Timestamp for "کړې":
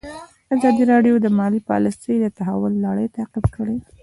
3.55-3.75